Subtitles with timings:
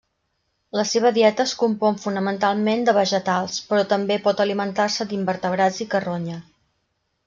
[0.79, 6.45] La seva dieta es compon fonamentalment de vegetals, però també pot alimentar-se d'invertebrats i carronya.